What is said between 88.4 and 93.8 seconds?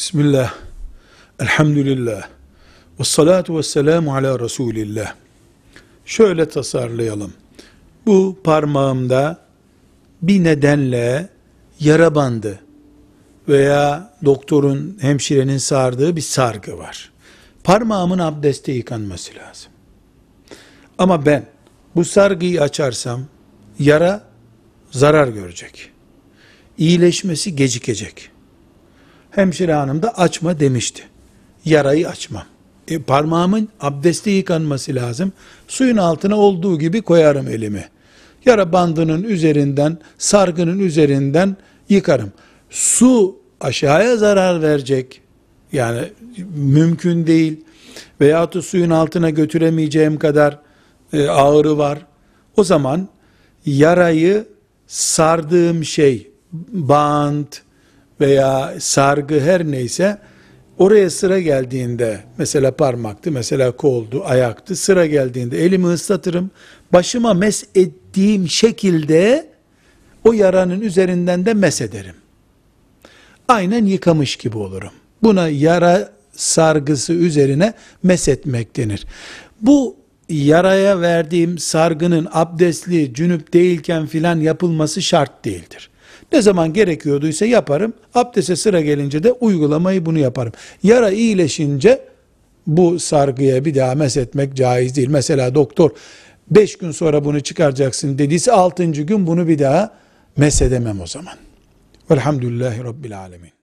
sıra gelince de uygulamayı bunu yaparım. Yara iyileşince bu sargıya bir